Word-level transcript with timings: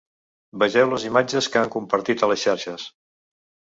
Vegeu 0.63 0.89
les 0.93 1.05
imatges 1.11 1.51
que 1.53 1.63
han 1.63 1.71
compartit 1.79 2.27
a 2.29 2.35
les 2.35 2.47
xarxes. 2.49 2.93